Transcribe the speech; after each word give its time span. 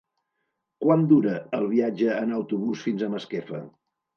Quant 0.85 1.03
dura 1.11 1.35
el 1.59 1.67
viatge 1.75 2.17
en 2.25 2.35
autobús 2.41 2.87
fins 2.89 3.05
a 3.09 3.15
Masquefa? 3.17 3.63